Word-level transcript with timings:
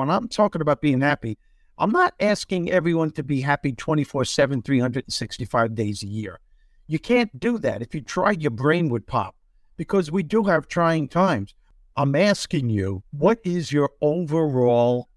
when 0.00 0.10
I'm 0.10 0.28
talking 0.28 0.62
about 0.62 0.80
being 0.80 1.02
happy, 1.02 1.38
I'm 1.78 1.90
not 1.90 2.14
asking 2.20 2.70
everyone 2.70 3.10
to 3.12 3.22
be 3.22 3.42
happy 3.42 3.72
24 3.72 4.24
7, 4.24 4.62
365 4.62 5.74
days 5.74 6.02
a 6.02 6.06
year. 6.06 6.40
You 6.86 6.98
can't 6.98 7.38
do 7.38 7.58
that. 7.58 7.82
If 7.82 7.94
you 7.94 8.00
tried, 8.00 8.42
your 8.42 8.50
brain 8.50 8.88
would 8.88 9.06
pop 9.06 9.36
because 9.76 10.10
we 10.10 10.22
do 10.22 10.44
have 10.44 10.68
trying 10.68 11.08
times. 11.08 11.54
I'm 11.96 12.14
asking 12.14 12.70
you, 12.70 13.02
what 13.10 13.40
is 13.44 13.72
your 13.72 13.90
overall 14.00 15.08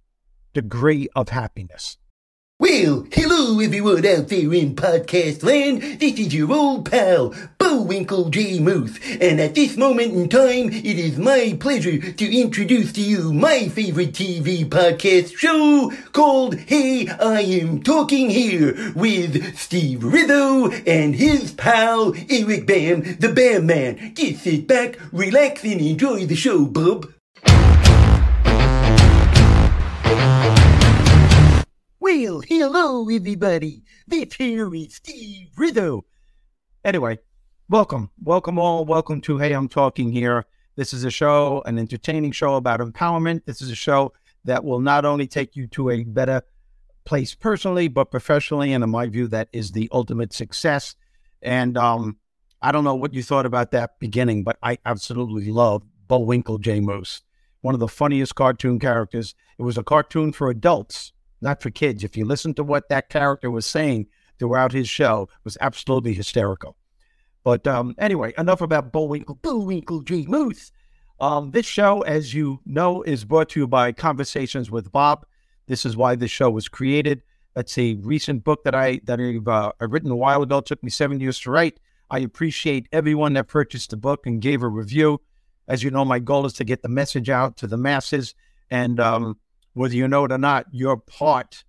degree 0.53 1.07
of 1.15 1.29
happiness? 1.29 1.97
Well, 2.59 3.07
hello 3.11 3.59
everyone 3.59 4.05
out 4.05 4.27
there 4.27 4.53
in 4.53 4.75
podcast 4.75 5.43
land. 5.43 5.81
This 5.99 6.19
is 6.19 6.33
your 6.33 6.51
old 6.51 6.89
pal, 6.89 7.33
Bullwinkle 7.73 8.29
J. 8.29 8.59
Moose, 8.59 8.99
and 9.19 9.41
at 9.41 9.55
this 9.55 9.75
moment 9.77 10.13
in 10.13 10.29
time, 10.29 10.71
it 10.71 10.85
is 10.85 11.17
my 11.17 11.57
pleasure 11.59 11.97
to 12.11 12.39
introduce 12.39 12.93
to 12.93 13.01
you 13.01 13.33
my 13.33 13.67
favorite 13.67 14.11
TV 14.11 14.63
podcast 14.63 15.35
show 15.35 15.91
called 16.11 16.53
Hey, 16.53 17.07
I 17.07 17.41
Am 17.41 17.81
Talking 17.81 18.29
Here 18.29 18.93
with 18.93 19.57
Steve 19.57 20.03
Rizzo 20.03 20.69
and 20.85 21.15
his 21.15 21.51
pal, 21.53 22.13
Eric 22.29 22.67
Bam, 22.67 23.17
the 23.17 23.33
Bam 23.33 23.65
Man. 23.65 24.13
Just 24.13 24.43
sit 24.43 24.67
back, 24.67 24.99
relax, 25.11 25.63
and 25.63 25.81
enjoy 25.81 26.27
the 26.27 26.35
show, 26.35 26.65
bub. 26.65 27.11
Well, 31.99 32.41
hello, 32.41 33.09
everybody. 33.09 33.81
This 34.05 34.35
here 34.35 34.71
is 34.75 34.93
Steve 34.93 35.49
Rizzo. 35.57 36.05
Anyway, 36.85 37.17
welcome. 37.69 38.09
Welcome 38.21 38.59
all. 38.59 38.85
Welcome 38.85 39.21
to 39.21 39.37
Hey, 39.37 39.53
I'm 39.53 39.67
Talking 39.67 40.11
Here. 40.11 40.45
This 40.75 40.93
is 40.93 41.03
a 41.03 41.11
show, 41.11 41.61
an 41.65 41.77
entertaining 41.77 42.31
show 42.31 42.55
about 42.55 42.79
empowerment. 42.79 43.45
This 43.45 43.61
is 43.61 43.69
a 43.69 43.75
show 43.75 44.13
that 44.45 44.63
will 44.63 44.79
not 44.79 45.05
only 45.05 45.27
take 45.27 45.55
you 45.55 45.67
to 45.67 45.89
a 45.89 46.03
better 46.03 46.41
place 47.05 47.35
personally, 47.35 47.87
but 47.87 48.11
professionally. 48.11 48.73
And 48.73 48.83
in 48.83 48.89
my 48.89 49.07
view, 49.07 49.27
that 49.27 49.49
is 49.53 49.71
the 49.71 49.89
ultimate 49.91 50.33
success. 50.33 50.95
And 51.41 51.77
um, 51.77 52.17
I 52.61 52.71
don't 52.71 52.83
know 52.83 52.95
what 52.95 53.13
you 53.13 53.23
thought 53.23 53.45
about 53.45 53.71
that 53.71 53.99
beginning, 53.99 54.43
but 54.43 54.57
I 54.63 54.77
absolutely 54.85 55.51
love 55.51 55.83
Bullwinkle 56.07 56.57
J. 56.57 56.79
Moose, 56.79 57.21
one 57.61 57.73
of 57.73 57.79
the 57.79 57.87
funniest 57.87 58.35
cartoon 58.35 58.79
characters. 58.79 59.35
It 59.57 59.63
was 59.63 59.77
a 59.77 59.83
cartoon 59.83 60.33
for 60.33 60.49
adults 60.49 61.13
not 61.43 61.61
for 61.61 61.69
kids. 61.69 62.03
If 62.03 62.17
you 62.17 62.25
listen 62.25 62.55
to 62.55 62.63
what 62.63 62.89
that 62.89 63.09
character 63.09 63.51
was 63.51 63.65
saying 63.65 64.07
throughout 64.39 64.71
his 64.71 64.89
show, 64.89 65.29
was 65.43 65.57
absolutely 65.61 66.13
hysterical. 66.13 66.77
But 67.43 67.67
um, 67.67 67.95
anyway, 67.97 68.33
enough 68.37 68.61
about 68.61 68.91
Bullwinkle, 68.91 69.39
Bullwinkle 69.41 70.01
J. 70.01 70.25
Moose. 70.27 70.71
Um, 71.19 71.51
this 71.51 71.65
show, 71.65 72.01
as 72.01 72.33
you 72.33 72.59
know, 72.65 73.01
is 73.03 73.25
brought 73.25 73.49
to 73.49 73.59
you 73.59 73.67
by 73.67 73.91
Conversations 73.91 74.71
with 74.71 74.91
Bob. 74.91 75.25
This 75.67 75.85
is 75.85 75.95
why 75.95 76.15
this 76.15 76.31
show 76.31 76.49
was 76.49 76.67
created. 76.67 77.21
That's 77.53 77.77
a 77.77 77.95
recent 77.95 78.43
book 78.43 78.63
that 78.63 78.73
I 78.73 78.99
that 79.05 79.19
I've, 79.19 79.47
uh, 79.47 79.71
written 79.79 80.11
a 80.11 80.15
while 80.15 80.41
ago. 80.41 80.57
It 80.57 80.65
took 80.65 80.83
me 80.83 80.89
seven 80.89 81.19
years 81.19 81.39
to 81.41 81.51
write. 81.51 81.79
I 82.09 82.19
appreciate 82.19 82.87
everyone 82.91 83.33
that 83.33 83.47
purchased 83.47 83.91
the 83.91 83.97
book 83.97 84.25
and 84.25 84.41
gave 84.41 84.63
a 84.63 84.67
review. 84.67 85.21
As 85.67 85.83
you 85.83 85.91
know, 85.91 86.03
my 86.03 86.19
goal 86.19 86.45
is 86.45 86.53
to 86.53 86.63
get 86.63 86.81
the 86.81 86.89
message 86.89 87.29
out 87.29 87.57
to 87.57 87.67
the 87.67 87.77
masses, 87.77 88.35
and 88.69 88.99
um, 88.99 89.37
whether 89.73 89.95
you 89.95 90.07
know 90.07 90.25
it 90.25 90.31
or 90.31 90.37
not, 90.37 90.65
you're 90.71 90.97
part 90.97 91.63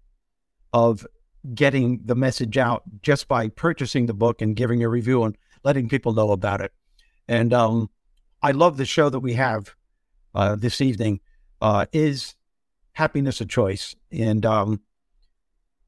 of 0.72 1.06
getting 1.54 2.00
the 2.04 2.14
message 2.14 2.56
out 2.56 2.82
just 3.02 3.28
by 3.28 3.48
purchasing 3.48 4.06
the 4.06 4.14
book 4.14 4.40
and 4.40 4.56
giving 4.56 4.82
a 4.82 4.88
review 4.88 5.22
and 5.22 5.36
letting 5.64 5.88
people 5.88 6.12
know 6.12 6.30
about 6.30 6.60
it. 6.60 6.72
And 7.26 7.52
um, 7.52 7.90
I 8.42 8.52
love 8.52 8.76
the 8.76 8.84
show 8.84 9.08
that 9.08 9.20
we 9.20 9.34
have 9.34 9.74
uh, 10.34 10.56
this 10.56 10.80
evening. 10.80 11.20
Uh, 11.60 11.86
is 11.92 12.36
happiness 12.92 13.40
a 13.40 13.46
choice? 13.46 13.96
And 14.12 14.44
um, 14.44 14.82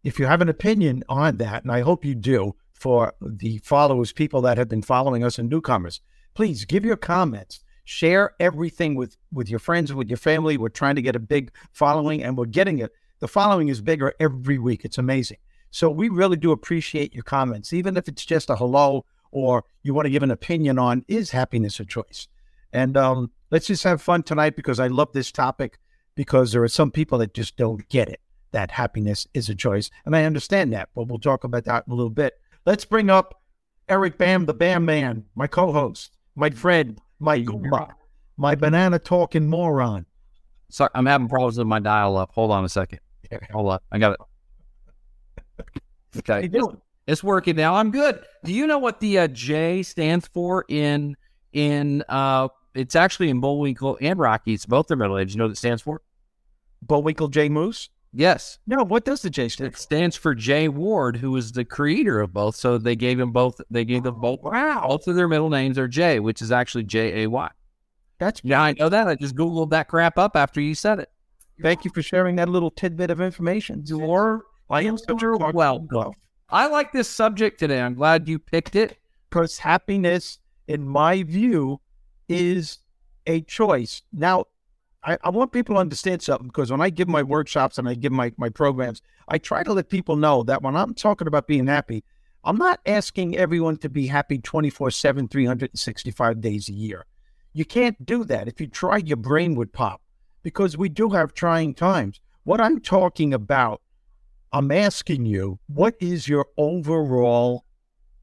if 0.02 0.18
you 0.18 0.26
have 0.26 0.40
an 0.40 0.48
opinion 0.48 1.04
on 1.08 1.36
that, 1.36 1.62
and 1.62 1.72
I 1.72 1.82
hope 1.82 2.04
you 2.04 2.14
do, 2.14 2.54
for 2.72 3.14
the 3.20 3.58
followers, 3.58 4.12
people 4.12 4.40
that 4.42 4.58
have 4.58 4.68
been 4.68 4.82
following 4.82 5.24
us 5.24 5.38
and 5.38 5.48
newcomers, 5.48 6.00
please 6.34 6.64
give 6.64 6.84
your 6.84 6.96
comments 6.96 7.60
share 7.86 8.34
everything 8.40 8.96
with 8.96 9.16
with 9.32 9.48
your 9.48 9.60
friends 9.60 9.94
with 9.94 10.08
your 10.08 10.16
family 10.16 10.56
we're 10.58 10.68
trying 10.68 10.96
to 10.96 11.02
get 11.02 11.14
a 11.14 11.20
big 11.20 11.52
following 11.72 12.20
and 12.22 12.36
we're 12.36 12.44
getting 12.44 12.80
it 12.80 12.92
the 13.20 13.28
following 13.28 13.68
is 13.68 13.80
bigger 13.80 14.12
every 14.18 14.58
week 14.58 14.84
it's 14.84 14.98
amazing 14.98 15.36
so 15.70 15.88
we 15.88 16.08
really 16.08 16.36
do 16.36 16.50
appreciate 16.50 17.14
your 17.14 17.22
comments 17.22 17.72
even 17.72 17.96
if 17.96 18.08
it's 18.08 18.24
just 18.24 18.50
a 18.50 18.56
hello 18.56 19.04
or 19.30 19.64
you 19.82 19.94
want 19.94 20.06
to 20.06 20.10
give 20.10 20.22
an 20.22 20.30
opinion 20.30 20.78
on 20.78 21.04
is 21.08 21.30
happiness 21.30 21.80
a 21.80 21.84
choice 21.84 22.28
and 22.72 22.96
um, 22.96 23.30
let's 23.50 23.66
just 23.66 23.84
have 23.84 24.02
fun 24.02 24.22
tonight 24.22 24.56
because 24.56 24.80
i 24.80 24.86
love 24.86 25.12
this 25.12 25.32
topic 25.32 25.78
because 26.14 26.52
there 26.52 26.62
are 26.62 26.68
some 26.68 26.90
people 26.90 27.18
that 27.18 27.34
just 27.34 27.56
don't 27.56 27.88
get 27.88 28.08
it 28.08 28.20
that 28.52 28.70
happiness 28.70 29.26
is 29.34 29.48
a 29.48 29.54
choice 29.54 29.90
and 30.04 30.16
i 30.16 30.24
understand 30.24 30.72
that 30.72 30.88
but 30.94 31.08
we'll 31.08 31.18
talk 31.18 31.44
about 31.44 31.64
that 31.64 31.84
in 31.86 31.92
a 31.92 31.96
little 31.96 32.10
bit 32.10 32.34
let's 32.64 32.84
bring 32.84 33.10
up 33.10 33.42
eric 33.88 34.18
bam 34.18 34.46
the 34.46 34.54
bam 34.54 34.84
man 34.84 35.24
my 35.34 35.46
co-host 35.46 36.16
my 36.34 36.50
friend 36.50 37.00
my 37.18 37.38
my, 37.38 37.86
my 38.36 38.54
banana 38.54 38.98
talking 38.98 39.48
moron. 39.48 40.06
Sorry, 40.68 40.90
I'm 40.94 41.06
having 41.06 41.28
problems 41.28 41.58
with 41.58 41.66
my 41.66 41.78
dial 41.78 42.16
up. 42.16 42.32
Hold 42.32 42.50
on 42.50 42.64
a 42.64 42.68
second. 42.68 43.00
Hold 43.50 43.72
up. 43.72 43.84
I 43.90 43.98
got 43.98 44.12
it. 44.12 45.66
Okay. 46.18 46.48
It's 47.06 47.22
working 47.22 47.56
now. 47.56 47.74
I'm 47.76 47.90
good. 47.90 48.20
Do 48.44 48.52
you 48.52 48.66
know 48.66 48.78
what 48.78 49.00
the 49.00 49.18
uh, 49.20 49.28
J 49.28 49.82
stands 49.82 50.26
for 50.28 50.64
in 50.68 51.16
in 51.52 52.02
uh 52.08 52.48
it's 52.74 52.94
actually 52.94 53.30
in 53.30 53.40
Bullwinkle 53.40 53.96
and 54.00 54.18
Rockies, 54.18 54.66
both 54.66 54.88
their 54.88 54.96
middle 54.96 55.18
age. 55.18 55.32
You 55.32 55.38
know 55.38 55.44
what 55.44 55.52
it 55.52 55.56
stands 55.56 55.82
for? 55.82 56.02
Bullwinkle 56.82 57.28
J 57.28 57.48
Moose? 57.48 57.88
Yes. 58.12 58.58
No, 58.66 58.82
what 58.82 59.04
does 59.04 59.22
the 59.22 59.30
J 59.30 59.48
stand 59.48 59.72
for? 59.72 59.76
It 59.76 59.80
stands 59.80 60.16
for 60.16 60.34
Jay 60.34 60.68
Ward, 60.68 61.16
who 61.16 61.36
is 61.36 61.52
the 61.52 61.64
creator 61.64 62.20
of 62.20 62.32
both. 62.32 62.56
So 62.56 62.76
they 62.78 62.96
gave 62.96 63.18
him 63.18 63.30
both. 63.32 63.60
They 63.70 63.84
gave 63.84 64.02
them 64.02 64.20
both. 64.20 64.40
Wow. 64.42 64.86
Both 64.88 65.06
of 65.08 65.16
their 65.16 65.28
middle 65.28 65.50
names 65.50 65.78
are 65.78 65.88
Jay, 65.88 66.20
which 66.20 66.42
is 66.42 66.52
actually 66.52 66.84
J 66.84 67.22
A 67.22 67.26
Y. 67.28 67.50
That's 68.18 68.40
Yeah, 68.44 68.62
I 68.62 68.72
know 68.72 68.88
that. 68.88 69.08
I 69.08 69.14
just 69.14 69.34
googled 69.36 69.70
that 69.70 69.88
crap 69.88 70.18
up 70.18 70.36
after 70.36 70.60
you 70.60 70.74
said 70.74 70.98
it. 70.98 71.10
thank 71.62 71.84
you 71.84 71.90
for 71.94 72.02
sharing 72.02 72.36
that 72.36 72.48
little 72.48 72.70
tidbit 72.70 73.10
of 73.10 73.20
information. 73.20 73.82
You're 73.86 74.44
You're 75.20 75.36
welcome. 75.52 76.12
I 76.48 76.68
like 76.68 76.92
this 76.92 77.08
subject 77.08 77.58
today. 77.58 77.80
I'm 77.80 77.94
glad 77.94 78.28
you 78.28 78.38
picked 78.38 78.76
it. 78.76 78.98
because 79.28 79.58
happiness, 79.58 80.38
in 80.68 80.86
my 80.86 81.22
view, 81.22 81.80
is 82.28 82.78
a 83.26 83.40
choice. 83.42 84.02
Now, 84.12 84.46
I, 85.02 85.18
I 85.22 85.30
want 85.30 85.52
people 85.52 85.74
to 85.74 85.80
understand 85.80 86.22
something 86.22 86.48
because 86.48 86.70
when 86.70 86.80
I 86.80 86.90
give 86.90 87.08
my 87.08 87.22
workshops 87.22 87.78
and 87.78 87.88
I 87.88 87.94
give 87.94 88.12
my, 88.12 88.32
my 88.36 88.48
programs, 88.48 89.02
I 89.28 89.38
try 89.38 89.62
to 89.64 89.72
let 89.72 89.88
people 89.88 90.16
know 90.16 90.42
that 90.44 90.62
when 90.62 90.76
I'm 90.76 90.94
talking 90.94 91.26
about 91.26 91.46
being 91.46 91.66
happy, 91.66 92.04
I'm 92.44 92.56
not 92.56 92.80
asking 92.86 93.36
everyone 93.36 93.76
to 93.78 93.88
be 93.88 94.06
happy 94.06 94.38
24 94.38 94.92
7, 94.92 95.28
365 95.28 96.40
days 96.40 96.68
a 96.68 96.72
year. 96.72 97.06
You 97.52 97.64
can't 97.64 98.06
do 98.06 98.22
that. 98.24 98.46
If 98.46 98.60
you 98.60 98.68
tried, 98.68 99.08
your 99.08 99.16
brain 99.16 99.56
would 99.56 99.72
pop 99.72 100.00
because 100.44 100.76
we 100.76 100.88
do 100.88 101.10
have 101.10 101.34
trying 101.34 101.74
times. 101.74 102.20
What 102.44 102.60
I'm 102.60 102.80
talking 102.80 103.34
about, 103.34 103.82
I'm 104.56 104.70
asking 104.70 105.26
you, 105.26 105.58
what 105.66 105.96
is 106.00 106.28
your 106.28 106.46
overall 106.56 107.66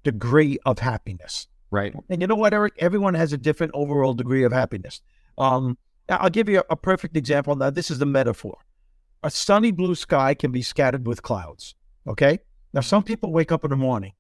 degree 0.04 0.58
of 0.66 0.80
happiness? 0.80 1.48
Right. 1.70 1.94
And 2.10 2.22
you 2.22 2.28
know 2.28 2.34
what, 2.34 2.56
Eric? 2.56 2.74
Everyone 2.80 3.14
has 3.14 3.34
a 3.34 3.38
different 3.38 3.72
overall 3.76 4.16
degree 4.16 4.44
of 4.44 4.52
happiness. 4.52 5.00
Um, 5.38 5.78
I'll 6.10 6.32
give 6.32 6.50
you 6.50 6.62
a, 6.62 6.64
a 6.72 6.76
perfect 6.76 7.16
example. 7.16 7.56
Now, 7.56 7.70
this 7.70 7.92
is 7.92 8.00
the 8.00 8.08
metaphor. 8.08 8.58
A 9.22 9.30
sunny 9.30 9.70
blue 9.70 9.94
sky 9.94 10.34
can 10.34 10.52
be 10.52 10.64
scattered 10.64 11.06
with 11.06 11.22
clouds. 11.22 11.76
Okay. 12.08 12.40
Now, 12.74 12.82
some 12.82 13.04
people 13.04 13.32
wake 13.32 13.52
up 13.52 13.64
in 13.64 13.70
the 13.70 13.76
morning, 13.76 14.14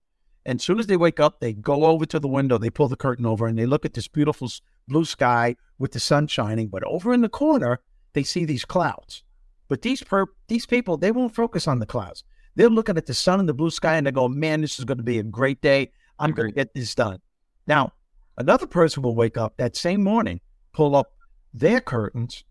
and 0.46 0.60
as 0.60 0.64
soon 0.64 0.78
as 0.78 0.86
they 0.86 0.98
wake 0.98 1.20
up, 1.20 1.40
they 1.40 1.54
go 1.54 1.86
over 1.86 2.06
to 2.06 2.20
the 2.20 2.28
window, 2.28 2.60
they 2.60 2.70
pull 2.70 2.90
the 2.90 2.96
curtain 2.96 3.26
over, 3.26 3.48
and 3.48 3.58
they 3.58 3.66
look 3.66 3.86
at 3.86 3.96
this 3.96 4.08
beautiful 4.08 4.52
blue 4.88 5.06
sky 5.06 5.56
with 5.80 5.94
the 5.94 6.00
sun 6.00 6.28
shining. 6.28 6.68
But 6.68 6.84
over 6.84 7.12
in 7.12 7.22
the 7.22 7.28
corner, 7.30 7.80
they 8.14 8.22
see 8.22 8.46
these 8.46 8.66
clouds. 8.66 9.24
But 9.68 9.82
these 9.82 10.04
per- 10.04 10.28
these 10.48 10.66
people, 10.66 10.98
they 10.98 11.12
won't 11.12 11.36
focus 11.36 11.68
on 11.68 11.80
the 11.80 11.86
clouds. 11.86 12.24
They're 12.56 12.70
looking 12.70 12.98
at 12.98 13.06
the 13.06 13.14
sun 13.14 13.40
and 13.40 13.50
the 13.50 13.54
blue 13.54 13.72
sky, 13.72 13.96
and 13.96 14.06
they 14.06 14.12
go, 14.12 14.28
"Man, 14.28 14.62
this 14.62 14.78
is 14.80 14.86
going 14.86 14.98
to 15.00 15.04
be 15.04 15.20
a 15.20 15.24
great 15.24 15.62
day. 15.62 15.92
I'm 16.20 16.32
going 16.32 16.50
to 16.50 16.56
get 16.56 16.74
this 16.74 16.94
done." 16.94 17.20
Now, 17.66 17.94
another 18.38 18.68
person 18.68 19.02
will 19.04 19.16
wake 19.16 19.38
up 19.38 19.58
that 19.58 19.76
same 19.76 20.04
morning, 20.04 20.42
pull 20.74 20.96
up 20.96 21.14
their 21.54 21.80
curtains, 21.82 22.44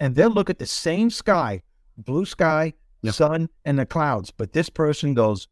and 0.00 0.14
they'll 0.14 0.30
look 0.30 0.50
at 0.50 0.58
the 0.58 0.66
same 0.66 1.10
sky, 1.10 1.62
blue 1.96 2.26
sky, 2.26 2.74
Yeah. 3.02 3.12
sun, 3.12 3.48
and 3.64 3.78
the 3.78 3.86
clouds. 3.86 4.30
But 4.30 4.52
this 4.52 4.68
person 4.68 5.14
goes, 5.14 5.48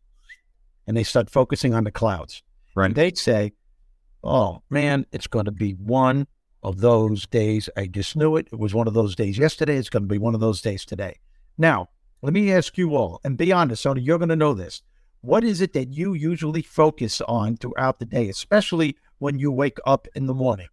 and 0.87 0.97
they 0.97 1.05
start 1.05 1.31
focusing 1.31 1.73
on 1.73 1.85
the 1.85 1.91
clouds. 1.91 2.43
Right. 2.75 2.87
And 2.87 2.95
they'd 2.95 3.17
say, 3.17 3.53
Oh 4.23 4.63
man, 4.71 5.07
it's 5.13 5.27
going 5.27 5.45
to 5.45 5.53
be 5.53 5.73
one 5.73 6.27
of 6.65 6.81
those 6.81 7.27
days. 7.27 7.69
I 7.77 7.87
just 7.87 8.17
knew 8.17 8.37
it. 8.37 8.49
It 8.51 8.59
was 8.59 8.75
one 8.75 8.89
of 8.89 8.95
those 8.95 9.15
days 9.15 9.39
yesterday. 9.39 9.77
It's 9.77 9.91
going 9.91 10.03
to 10.03 10.09
be 10.09 10.19
one 10.19 10.35
of 10.35 10.41
those 10.41 10.63
days 10.63 10.85
today. 10.85 11.19
Now, 11.59 11.91
let 12.23 12.33
me 12.33 12.51
ask 12.51 12.79
you 12.79 12.97
all, 12.97 13.21
and 13.23 13.37
be 13.37 13.53
honest, 13.53 13.85
Sony, 13.85 14.05
you're 14.05 14.19
going 14.19 14.31
to 14.31 14.37
know 14.37 14.55
this. 14.55 14.83
What 15.21 15.45
is 15.45 15.61
it 15.61 15.75
that 15.75 15.93
you 15.93 16.15
usually 16.15 16.63
focus 16.63 17.21
on 17.23 17.59
throughout 17.59 17.99
the 17.99 18.07
day, 18.07 18.29
especially 18.29 18.97
when 19.19 19.39
you 19.39 19.53
wake 19.53 19.79
up 19.87 20.09
in 20.15 20.27
the 20.27 20.35
morning? 20.35 20.69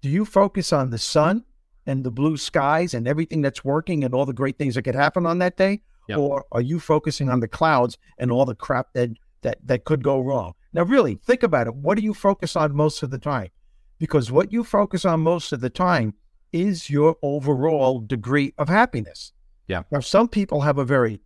Do 0.00 0.08
you 0.08 0.24
focus 0.24 0.72
on 0.72 0.90
the 0.90 0.98
sun 0.98 1.44
and 1.86 2.04
the 2.04 2.10
blue 2.10 2.36
skies 2.36 2.94
and 2.94 3.06
everything 3.08 3.42
that's 3.42 3.64
working 3.64 4.04
and 4.04 4.14
all 4.14 4.26
the 4.26 4.32
great 4.32 4.58
things 4.58 4.76
that 4.76 4.82
could 4.82 4.94
happen 4.94 5.26
on 5.26 5.38
that 5.38 5.56
day? 5.56 5.82
Yep. 6.08 6.18
Or 6.18 6.44
are 6.52 6.60
you 6.60 6.78
focusing 6.78 7.28
on 7.28 7.40
the 7.40 7.48
clouds 7.48 7.98
and 8.18 8.30
all 8.30 8.44
the 8.44 8.54
crap 8.54 8.92
that, 8.92 9.10
that, 9.42 9.58
that 9.64 9.84
could 9.84 10.04
go 10.04 10.20
wrong? 10.20 10.54
Now, 10.72 10.84
really, 10.84 11.16
think 11.24 11.42
about 11.42 11.66
it. 11.66 11.74
What 11.74 11.96
do 11.96 12.04
you 12.04 12.14
focus 12.14 12.54
on 12.54 12.76
most 12.76 13.02
of 13.02 13.10
the 13.10 13.18
time? 13.18 13.48
Because 13.98 14.30
what 14.30 14.52
you 14.52 14.64
focus 14.64 15.04
on 15.04 15.20
most 15.20 15.52
of 15.52 15.60
the 15.60 15.70
time 15.70 16.14
is 16.52 16.90
your 16.90 17.16
overall 17.22 18.00
degree 18.00 18.52
of 18.58 18.68
happiness. 18.68 19.32
Yeah. 19.68 19.82
Now, 19.90 20.00
some 20.00 20.28
people 20.28 20.60
have 20.62 20.78
a 20.78 20.84
very 20.84 21.20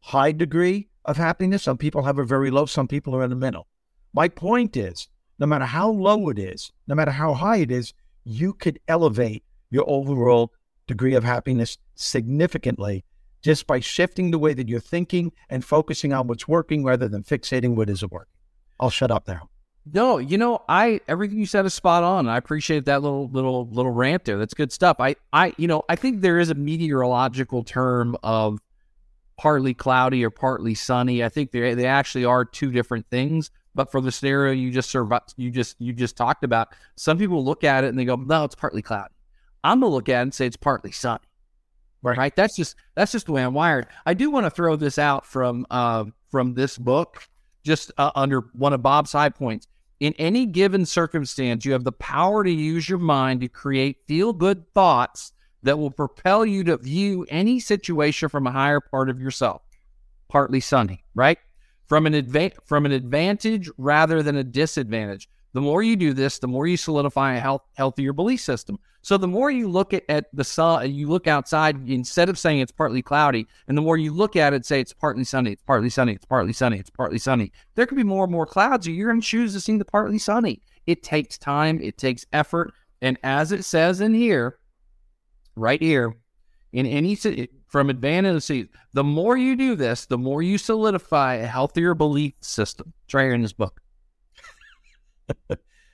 high 0.00 0.32
degree 0.32 0.88
of 1.04 1.16
happiness. 1.16 1.62
Some 1.62 1.78
people 1.78 2.02
have 2.02 2.18
a 2.18 2.24
very 2.24 2.50
low. 2.50 2.66
Some 2.66 2.88
people 2.88 3.14
are 3.14 3.22
in 3.22 3.30
the 3.30 3.36
middle. 3.36 3.66
My 4.12 4.28
point 4.28 4.76
is, 4.76 5.08
no 5.38 5.46
matter 5.46 5.64
how 5.64 5.90
low 5.90 6.28
it 6.28 6.38
is, 6.38 6.72
no 6.86 6.94
matter 6.94 7.10
how 7.10 7.34
high 7.34 7.58
it 7.58 7.70
is, 7.70 7.92
you 8.24 8.52
could 8.52 8.80
elevate 8.88 9.44
your 9.70 9.84
overall 9.88 10.52
degree 10.86 11.14
of 11.14 11.24
happiness 11.24 11.78
significantly 11.94 13.04
just 13.42 13.66
by 13.66 13.78
shifting 13.78 14.30
the 14.30 14.38
way 14.38 14.54
that 14.54 14.68
you're 14.68 14.80
thinking 14.80 15.32
and 15.48 15.64
focusing 15.64 16.12
on 16.12 16.26
what's 16.26 16.48
working 16.48 16.84
rather 16.84 17.08
than 17.08 17.22
fixating 17.22 17.76
what 17.76 17.90
isn't 17.90 18.10
working. 18.10 18.32
I'll 18.80 18.90
shut 18.90 19.10
up 19.10 19.28
now. 19.28 19.48
No, 19.92 20.18
you 20.18 20.36
know, 20.36 20.62
I 20.68 21.00
everything 21.06 21.38
you 21.38 21.46
said 21.46 21.64
is 21.64 21.74
spot 21.74 22.02
on. 22.02 22.28
I 22.28 22.36
appreciate 22.36 22.86
that 22.86 23.02
little 23.02 23.28
little 23.28 23.68
little 23.68 23.92
rant 23.92 24.24
there. 24.24 24.36
That's 24.36 24.54
good 24.54 24.72
stuff. 24.72 24.96
I 24.98 25.14
I 25.32 25.54
you 25.58 25.68
know, 25.68 25.84
I 25.88 25.94
think 25.94 26.20
there 26.20 26.40
is 26.40 26.50
a 26.50 26.54
meteorological 26.54 27.62
term 27.62 28.16
of 28.24 28.58
partly 29.36 29.74
cloudy 29.74 30.24
or 30.24 30.30
partly 30.30 30.74
sunny. 30.74 31.22
I 31.22 31.28
think 31.28 31.52
they 31.52 31.74
they 31.74 31.86
actually 31.86 32.24
are 32.24 32.44
two 32.44 32.72
different 32.72 33.06
things. 33.10 33.50
But 33.76 33.92
for 33.92 34.00
the 34.00 34.10
scenario 34.10 34.52
you 34.52 34.72
just 34.72 34.90
survived, 34.90 35.34
you 35.36 35.50
just 35.50 35.76
you 35.78 35.92
just 35.92 36.16
talked 36.16 36.42
about, 36.42 36.68
some 36.96 37.18
people 37.18 37.44
look 37.44 37.62
at 37.62 37.84
it 37.84 37.88
and 37.88 37.98
they 37.98 38.06
go, 38.06 38.16
"No, 38.16 38.42
it's 38.44 38.54
partly 38.54 38.82
cloudy." 38.82 39.14
I'm 39.62 39.80
gonna 39.80 39.92
look 39.92 40.08
at 40.08 40.18
it 40.18 40.22
and 40.22 40.34
say 40.34 40.46
it's 40.46 40.56
partly 40.56 40.92
sunny. 40.92 41.20
Right. 42.02 42.16
Right. 42.16 42.36
That's 42.36 42.56
just 42.56 42.76
that's 42.94 43.12
just 43.12 43.26
the 43.26 43.32
way 43.32 43.42
I'm 43.44 43.54
wired. 43.54 43.86
I 44.04 44.14
do 44.14 44.30
want 44.30 44.46
to 44.46 44.50
throw 44.50 44.76
this 44.76 44.98
out 44.98 45.26
from 45.26 45.66
uh, 45.70 46.04
from 46.30 46.54
this 46.54 46.78
book, 46.78 47.28
just 47.64 47.92
uh, 47.98 48.10
under 48.14 48.42
one 48.52 48.72
of 48.72 48.82
Bob's 48.82 49.12
high 49.12 49.28
points. 49.28 49.68
In 49.98 50.12
any 50.18 50.44
given 50.44 50.84
circumstance, 50.84 51.64
you 51.64 51.72
have 51.72 51.84
the 51.84 51.92
power 51.92 52.44
to 52.44 52.50
use 52.50 52.88
your 52.88 52.98
mind 52.98 53.40
to 53.40 53.48
create 53.48 54.06
feel 54.06 54.32
good 54.32 54.72
thoughts 54.74 55.32
that 55.62 55.78
will 55.78 55.90
propel 55.90 56.44
you 56.44 56.62
to 56.64 56.76
view 56.76 57.26
any 57.28 57.58
situation 57.58 58.28
from 58.28 58.46
a 58.46 58.52
higher 58.52 58.80
part 58.80 59.08
of 59.08 59.20
yourself. 59.20 59.62
Partly 60.28 60.60
sunny, 60.60 61.04
right? 61.14 61.38
From 61.86 62.06
an 62.06 62.12
adva- 62.12 62.52
from 62.64 62.84
an 62.84 62.92
advantage 62.92 63.70
rather 63.78 64.22
than 64.22 64.36
a 64.36 64.44
disadvantage. 64.44 65.28
The 65.56 65.62
more 65.62 65.82
you 65.82 65.96
do 65.96 66.12
this, 66.12 66.38
the 66.38 66.46
more 66.46 66.66
you 66.66 66.76
solidify 66.76 67.36
a 67.36 67.40
health, 67.40 67.62
healthier 67.72 68.12
belief 68.12 68.42
system. 68.42 68.78
So 69.00 69.16
the 69.16 69.26
more 69.26 69.50
you 69.50 69.68
look 69.68 69.94
at, 69.94 70.02
at 70.10 70.26
the 70.34 70.44
sun, 70.44 70.92
you 70.92 71.08
look 71.08 71.26
outside 71.26 71.88
instead 71.88 72.28
of 72.28 72.38
saying 72.38 72.60
it's 72.60 72.72
partly 72.72 73.00
cloudy, 73.00 73.46
and 73.66 73.74
the 73.74 73.80
more 73.80 73.96
you 73.96 74.12
look 74.12 74.36
at 74.36 74.52
it, 74.52 74.66
say 74.66 74.80
it's 74.80 74.92
partly 74.92 75.24
sunny, 75.24 75.52
it's 75.52 75.62
partly 75.62 75.88
sunny, 75.88 76.12
it's 76.12 76.26
partly 76.26 76.52
sunny, 76.52 76.78
it's 76.78 76.90
partly 76.90 77.16
sunny. 77.16 77.52
There 77.74 77.86
could 77.86 77.96
be 77.96 78.04
more 78.04 78.24
and 78.24 78.32
more 78.32 78.44
clouds, 78.44 78.86
or 78.86 78.90
you're 78.90 79.08
going 79.08 79.22
to 79.22 79.26
choose 79.26 79.54
to 79.54 79.60
see 79.60 79.78
the 79.78 79.86
partly 79.86 80.18
sunny. 80.18 80.60
It 80.86 81.02
takes 81.02 81.38
time, 81.38 81.80
it 81.80 81.96
takes 81.96 82.26
effort, 82.34 82.74
and 83.00 83.16
as 83.22 83.50
it 83.50 83.64
says 83.64 84.02
in 84.02 84.12
here, 84.12 84.58
right 85.54 85.80
here, 85.80 86.16
in 86.74 86.84
any 86.84 87.16
from 87.68 87.88
advantage, 87.88 88.68
the 88.92 89.04
more 89.04 89.38
you 89.38 89.56
do 89.56 89.74
this, 89.74 90.04
the 90.04 90.18
more 90.18 90.42
you 90.42 90.58
solidify 90.58 91.36
a 91.36 91.46
healthier 91.46 91.94
belief 91.94 92.34
system. 92.42 92.92
Right 93.10 93.22
here 93.22 93.32
in 93.32 93.40
this 93.40 93.54
book. 93.54 93.80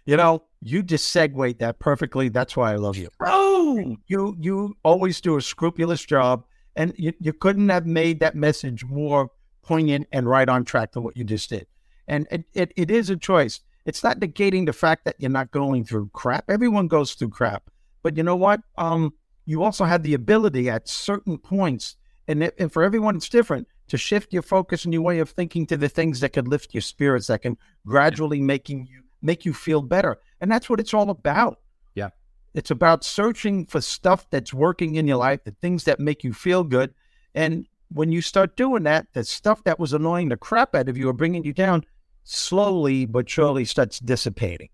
You 0.04 0.16
know, 0.16 0.42
you 0.60 0.82
just 0.82 1.08
segued 1.08 1.60
that 1.60 1.78
perfectly. 1.78 2.28
That's 2.28 2.56
why 2.56 2.72
I 2.72 2.76
love 2.76 2.96
you. 2.96 3.08
Oh, 3.20 3.96
You 4.08 4.36
you 4.38 4.76
always 4.84 5.20
do 5.20 5.36
a 5.36 5.42
scrupulous 5.42 6.04
job, 6.04 6.44
and 6.74 6.92
you, 6.96 7.12
you 7.20 7.32
couldn't 7.32 7.68
have 7.68 7.86
made 7.86 8.20
that 8.20 8.34
message 8.34 8.84
more 8.84 9.30
poignant 9.62 10.08
and 10.12 10.28
right 10.28 10.48
on 10.48 10.64
track 10.64 10.92
than 10.92 11.04
what 11.04 11.16
you 11.16 11.24
just 11.24 11.48
did. 11.50 11.66
And 12.08 12.26
it, 12.32 12.44
it, 12.52 12.72
it 12.76 12.90
is 12.90 13.10
a 13.10 13.16
choice. 13.16 13.60
It's 13.86 14.02
not 14.02 14.18
negating 14.18 14.66
the 14.66 14.72
fact 14.72 15.04
that 15.04 15.16
you're 15.18 15.30
not 15.30 15.52
going 15.52 15.84
through 15.84 16.10
crap. 16.12 16.44
Everyone 16.48 16.88
goes 16.88 17.14
through 17.14 17.30
crap. 17.30 17.70
But 18.02 18.16
you 18.16 18.24
know 18.24 18.36
what? 18.36 18.60
Um, 18.76 19.14
you 19.46 19.62
also 19.62 19.84
have 19.84 20.02
the 20.02 20.14
ability 20.14 20.68
at 20.68 20.88
certain 20.88 21.38
points, 21.38 21.96
and, 22.26 22.42
it, 22.42 22.54
and 22.58 22.72
for 22.72 22.82
everyone 22.82 23.14
it's 23.16 23.28
different, 23.28 23.68
to 23.88 23.96
shift 23.96 24.32
your 24.32 24.42
focus 24.42 24.84
and 24.84 24.92
your 24.92 25.02
way 25.02 25.20
of 25.20 25.30
thinking 25.30 25.66
to 25.66 25.76
the 25.76 25.88
things 25.88 26.20
that 26.20 26.32
could 26.32 26.48
lift 26.48 26.74
your 26.74 26.80
spirits, 26.80 27.28
that 27.28 27.42
can 27.42 27.56
gradually 27.86 28.40
making 28.40 28.86
you 28.86 29.02
make 29.22 29.44
you 29.44 29.54
feel 29.54 29.82
better. 29.82 30.18
And 30.40 30.50
that's 30.50 30.68
what 30.68 30.80
it's 30.80 30.94
all 30.94 31.10
about. 31.10 31.60
Yeah. 31.94 32.10
It's 32.54 32.70
about 32.70 33.04
searching 33.04 33.66
for 33.66 33.80
stuff 33.80 34.28
that's 34.30 34.52
working 34.52 34.96
in 34.96 35.06
your 35.06 35.18
life, 35.18 35.44
the 35.44 35.52
things 35.52 35.84
that 35.84 36.00
make 36.00 36.24
you 36.24 36.32
feel 36.32 36.64
good. 36.64 36.92
And 37.34 37.66
when 37.88 38.12
you 38.12 38.20
start 38.20 38.56
doing 38.56 38.82
that, 38.84 39.06
the 39.12 39.24
stuff 39.24 39.64
that 39.64 39.78
was 39.78 39.92
annoying 39.92 40.28
the 40.28 40.36
crap 40.36 40.74
out 40.74 40.88
of 40.88 40.96
you 40.96 41.08
or 41.08 41.12
bringing 41.12 41.44
you 41.44 41.52
down 41.52 41.84
slowly 42.24 43.06
but 43.06 43.28
surely 43.28 43.64
starts 43.64 43.98
dissipating. 43.98 44.68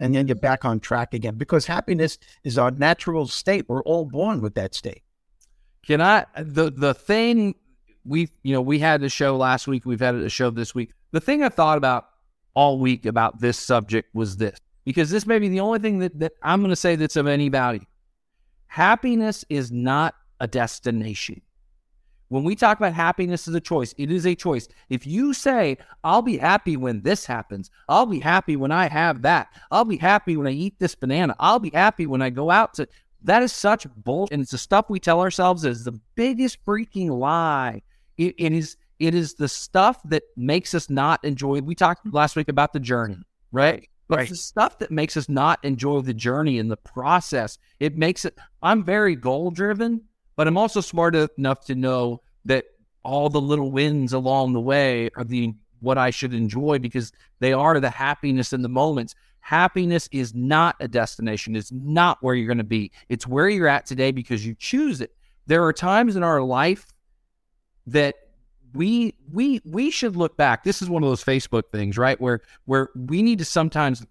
And 0.00 0.14
then 0.14 0.26
you're 0.26 0.34
back 0.34 0.64
on 0.64 0.80
track 0.80 1.14
again 1.14 1.36
because 1.36 1.66
happiness 1.66 2.18
is 2.42 2.58
our 2.58 2.70
natural 2.70 3.26
state. 3.26 3.66
We're 3.68 3.82
all 3.82 4.04
born 4.04 4.40
with 4.40 4.54
that 4.54 4.74
state. 4.74 5.02
Can 5.86 6.00
I 6.00 6.26
the 6.36 6.70
the 6.70 6.94
thing 6.94 7.54
we 8.04 8.28
you 8.42 8.52
know 8.52 8.60
we 8.60 8.78
had 8.78 9.02
a 9.02 9.08
show 9.08 9.36
last 9.36 9.66
week, 9.66 9.84
we've 9.84 10.00
had 10.00 10.14
a 10.14 10.28
show 10.28 10.50
this 10.50 10.74
week. 10.74 10.92
The 11.12 11.20
thing 11.20 11.42
I 11.42 11.48
thought 11.48 11.78
about 11.78 12.06
all 12.54 12.78
week 12.78 13.06
about 13.06 13.40
this 13.40 13.58
subject 13.58 14.14
was 14.14 14.36
this 14.36 14.58
because 14.84 15.10
this 15.10 15.26
may 15.26 15.38
be 15.38 15.48
the 15.48 15.60
only 15.60 15.78
thing 15.78 15.98
that, 16.00 16.18
that 16.18 16.32
I'm 16.42 16.60
going 16.60 16.70
to 16.70 16.76
say 16.76 16.96
that's 16.96 17.16
of 17.16 17.26
any 17.26 17.48
value. 17.48 17.84
Happiness 18.66 19.44
is 19.48 19.70
not 19.70 20.14
a 20.40 20.46
destination. 20.46 21.40
When 22.28 22.44
we 22.44 22.56
talk 22.56 22.78
about 22.78 22.94
happiness 22.94 23.46
as 23.46 23.54
a 23.54 23.60
choice, 23.60 23.94
it 23.98 24.10
is 24.10 24.26
a 24.26 24.34
choice. 24.34 24.66
If 24.88 25.06
you 25.06 25.34
say, 25.34 25.76
I'll 26.02 26.22
be 26.22 26.38
happy 26.38 26.78
when 26.78 27.02
this 27.02 27.26
happens, 27.26 27.70
I'll 27.90 28.06
be 28.06 28.20
happy 28.20 28.56
when 28.56 28.72
I 28.72 28.88
have 28.88 29.20
that, 29.22 29.48
I'll 29.70 29.84
be 29.84 29.98
happy 29.98 30.38
when 30.38 30.46
I 30.46 30.52
eat 30.52 30.78
this 30.78 30.94
banana, 30.94 31.36
I'll 31.38 31.58
be 31.58 31.70
happy 31.74 32.06
when 32.06 32.22
I 32.22 32.30
go 32.30 32.50
out 32.50 32.74
to 32.74 32.88
that 33.24 33.42
is 33.42 33.52
such 33.52 33.86
bullshit. 33.96 34.32
And 34.32 34.42
it's 34.42 34.50
the 34.50 34.58
stuff 34.58 34.86
we 34.88 34.98
tell 34.98 35.20
ourselves 35.20 35.64
is 35.64 35.84
the 35.84 35.98
biggest 36.14 36.64
freaking 36.64 37.10
lie. 37.10 37.82
It, 38.16 38.34
it 38.38 38.52
is 38.52 38.76
it 38.98 39.14
is 39.14 39.34
the 39.34 39.48
stuff 39.48 40.00
that 40.04 40.22
makes 40.36 40.74
us 40.74 40.88
not 40.88 41.24
enjoy. 41.24 41.60
We 41.60 41.74
talked 41.74 42.06
mm-hmm. 42.06 42.16
last 42.16 42.36
week 42.36 42.48
about 42.48 42.72
the 42.72 42.80
journey, 42.80 43.18
right? 43.50 43.88
But 44.08 44.18
Right. 44.18 44.22
it's 44.22 44.30
the 44.30 44.36
stuff 44.36 44.78
that 44.80 44.90
makes 44.90 45.16
us 45.16 45.28
not 45.28 45.64
enjoy 45.64 46.00
the 46.02 46.12
journey 46.12 46.58
and 46.58 46.70
the 46.70 46.76
process. 46.76 47.56
It 47.80 47.96
makes 47.96 48.24
it. 48.24 48.36
I'm 48.62 48.84
very 48.84 49.16
goal 49.16 49.50
driven, 49.50 50.02
but 50.36 50.46
I'm 50.46 50.58
also 50.58 50.80
smart 50.80 51.14
enough 51.14 51.64
to 51.66 51.74
know 51.74 52.20
that 52.44 52.66
all 53.04 53.30
the 53.30 53.40
little 53.40 53.70
wins 53.70 54.12
along 54.12 54.52
the 54.52 54.60
way 54.60 55.08
are 55.16 55.24
the 55.24 55.54
what 55.80 55.98
I 55.98 56.10
should 56.10 56.34
enjoy 56.34 56.78
because 56.78 57.10
they 57.40 57.52
are 57.52 57.80
the 57.80 57.90
happiness 57.90 58.52
in 58.52 58.62
the 58.62 58.68
moments. 58.68 59.14
Happiness 59.40 60.08
is 60.12 60.34
not 60.34 60.76
a 60.78 60.86
destination. 60.86 61.56
It's 61.56 61.72
not 61.72 62.18
where 62.20 62.34
you're 62.34 62.46
going 62.46 62.58
to 62.58 62.64
be. 62.64 62.92
It's 63.08 63.26
where 63.26 63.48
you're 63.48 63.66
at 63.66 63.86
today 63.86 64.12
because 64.12 64.46
you 64.46 64.54
choose 64.54 65.00
it. 65.00 65.12
There 65.46 65.64
are 65.64 65.72
times 65.72 66.14
in 66.14 66.22
our 66.22 66.40
life 66.40 66.86
that 67.88 68.14
we 68.74 69.14
we 69.32 69.60
we 69.64 69.90
should 69.90 70.16
look 70.16 70.36
back. 70.36 70.64
This 70.64 70.82
is 70.82 70.88
one 70.90 71.02
of 71.02 71.08
those 71.08 71.24
Facebook 71.24 71.64
things, 71.72 71.98
right? 71.98 72.20
Where 72.20 72.40
where 72.64 72.88
we 72.94 73.22
need 73.22 73.38
to 73.38 73.44
sometimes 73.44 74.04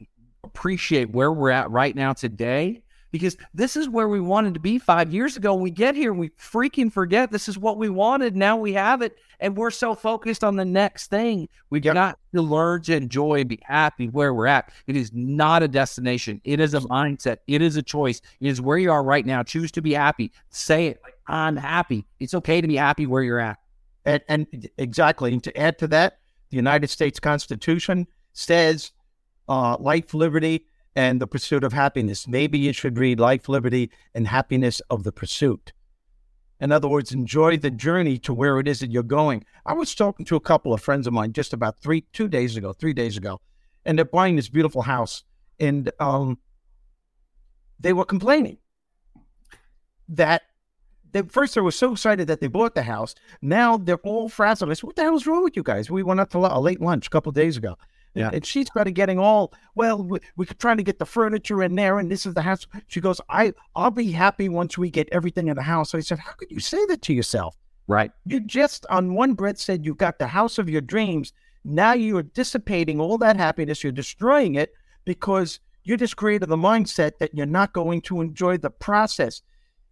appreciate 0.44 1.12
where 1.12 1.32
we're 1.32 1.52
at 1.52 1.70
right 1.72 1.96
now 1.96 2.14
today 2.14 2.84
because 3.12 3.36
this 3.54 3.76
is 3.76 3.90
where 3.90 4.08
we 4.08 4.20
wanted 4.22 4.54
to 4.54 4.60
be 4.60 4.80
5 4.80 5.14
years 5.14 5.36
ago. 5.36 5.54
When 5.54 5.64
we 5.64 5.72
get 5.72 5.96
here, 5.96 6.14
we 6.14 6.30
freaking 6.30 6.92
forget 6.92 7.32
this 7.32 7.50
is 7.50 7.58
what 7.58 7.78
we 7.78 7.90
wanted. 7.90 8.36
Now 8.36 8.58
we 8.58 8.74
have 8.74 9.02
it 9.02 9.18
and 9.40 9.56
we're 9.58 9.72
so 9.72 9.96
focused 9.96 10.44
on 10.44 10.56
the 10.56 10.66
next 10.66 11.08
thing. 11.08 11.50
We've 11.70 11.84
Yep. 11.84 11.94
got 11.94 12.20
to 12.34 12.42
learn 12.42 12.82
to 12.84 12.96
enjoy 12.96 13.42
and 13.42 13.50
be 13.50 13.60
happy 13.64 14.08
where 14.08 14.34
we're 14.34 14.48
at. 14.48 14.72
It 14.88 14.96
is 14.96 15.12
not 15.14 15.62
a 15.62 15.68
destination. 15.68 16.40
It 16.44 16.60
is 16.60 16.74
a 16.74 16.80
mindset. 16.80 17.38
It 17.48 17.62
is 17.62 17.76
a 17.76 17.84
choice. 17.84 18.22
It 18.40 18.48
is 18.48 18.62
where 18.62 18.78
you 18.78 18.92
are 18.92 19.04
right 19.04 19.26
now. 19.26 19.44
Choose 19.44 19.72
to 19.74 19.82
be 19.82 19.94
happy. 19.94 20.32
Say 20.50 20.88
it. 20.88 21.02
Like, 21.04 21.16
I'm 21.28 21.58
happy. 21.58 22.06
It's 22.20 22.34
okay 22.34 22.62
to 22.62 22.68
be 22.68 22.78
happy 22.78 23.06
where 23.06 23.24
you're 23.24 23.40
at. 23.40 23.58
And, 24.06 24.22
and 24.28 24.70
exactly. 24.78 25.34
And 25.34 25.44
to 25.44 25.58
add 25.58 25.78
to 25.80 25.88
that, 25.88 26.20
the 26.50 26.58
United 26.58 26.90
States 26.90 27.20
Constitution 27.20 28.08
says 28.34 28.92
uh, 29.48 29.78
life, 29.80 30.14
liberty, 30.14 30.66
and 30.96 31.22
the 31.22 31.28
pursuit 31.28 31.64
of 31.64 31.74
happiness. 31.74 32.28
Maybe 32.28 32.60
you 32.60 32.74
should 32.74 32.98
read 32.98 33.20
life, 33.20 33.48
liberty, 33.48 33.92
and 34.14 34.28
happiness 34.28 34.82
of 34.90 35.04
the 35.04 35.12
pursuit. 35.12 35.74
In 36.60 36.72
other 36.72 36.88
words, 36.88 37.12
enjoy 37.12 37.58
the 37.58 37.72
journey 37.72 38.20
to 38.20 38.34
where 38.34 38.60
it 38.60 38.68
is 38.68 38.82
that 38.82 38.92
you're 38.92 39.04
going. 39.04 39.44
I 39.66 39.74
was 39.74 39.96
talking 39.96 40.26
to 40.28 40.36
a 40.36 40.42
couple 40.42 40.74
of 40.74 40.82
friends 40.82 41.08
of 41.08 41.14
mine 41.14 41.34
just 41.34 41.54
about 41.54 41.80
three, 41.80 42.06
two 42.14 42.28
days 42.28 42.56
ago, 42.56 42.72
three 42.72 42.94
days 42.94 43.18
ago, 43.18 43.42
and 43.84 43.98
they're 43.98 44.06
buying 44.06 44.36
this 44.36 44.50
beautiful 44.50 44.84
house. 44.84 45.24
And 45.60 45.92
um, 46.00 46.38
they 47.80 47.94
were 47.94 48.06
complaining 48.06 48.58
that 50.10 50.44
they, 51.12 51.22
first 51.24 51.56
they 51.56 51.62
were 51.62 51.72
so 51.72 51.92
excited 51.94 52.28
that 52.28 52.40
they 52.40 52.48
bought 52.48 52.76
the 52.76 52.84
house. 52.84 53.16
Now 53.42 53.78
they're 53.78 53.98
all 53.98 54.30
frazzled. 54.30 54.72
I 54.72 54.74
said, 54.74 54.84
"What 54.84 54.96
the 54.96 55.04
hell 55.04 55.16
is 55.16 55.28
wrong 55.28 55.44
with 55.44 55.56
you 55.56 55.64
guys?" 55.64 55.90
We 55.90 56.04
went 56.04 56.20
out 56.20 56.30
to 56.32 56.40
a 56.40 56.60
late 56.60 56.82
lunch 56.82 57.08
a 57.08 57.10
couple 57.10 57.30
of 57.30 57.36
days 57.36 57.58
ago, 57.58 57.78
Yeah. 58.14 58.30
And 58.34 58.46
she 58.46 58.66
started 58.66 58.92
getting 58.92 59.20
all, 59.20 59.54
well, 59.76 60.04
we, 60.04 60.20
we're 60.36 60.46
trying 60.60 60.78
to 60.78 60.84
get 60.84 61.00
the 61.00 61.06
furniture 61.06 61.64
in 61.64 61.76
there 61.76 62.00
and 62.00 62.12
this 62.12 62.26
is 62.26 62.34
the 62.34 62.42
house. 62.42 62.68
She 62.88 63.00
goes, 63.00 63.22
I, 63.30 63.54
I'll 63.76 63.92
be 63.92 64.12
happy 64.12 64.50
once 64.50 64.78
we 64.78 64.90
get 64.90 65.08
everything 65.12 65.48
in 65.48 65.56
the 65.56 65.62
house. 65.62 65.92
So 65.92 65.98
I 65.98 66.02
said, 66.02 66.20
how 66.20 66.34
could 66.34 66.52
you 66.52 66.60
say 66.60 66.86
that 66.88 67.02
to 67.04 67.14
yourself? 67.14 67.56
Right. 67.88 68.12
You 68.26 68.40
just 68.42 68.86
on 68.90 69.14
one 69.14 69.34
breath 69.34 69.58
said 69.58 69.86
you 69.86 69.96
got 69.96 70.20
the 70.20 70.28
house 70.28 70.58
of 70.58 70.70
your 70.70 70.82
dreams. 70.82 71.34
Now 71.64 71.94
you're 71.94 72.24
dissipating 72.24 73.00
all 73.00 73.18
that 73.20 73.38
happiness. 73.38 73.84
You're 73.84 73.92
destroying 73.92 74.56
it 74.56 74.74
because 75.06 75.60
you 75.84 75.98
just 75.98 76.18
created 76.18 76.50
the 76.50 76.58
mindset 76.58 77.18
that 77.20 77.34
you're 77.34 77.46
not 77.46 77.74
going 77.74 78.02
to 78.02 78.22
enjoy 78.22 78.58
the 78.58 78.70
process. 78.70 79.42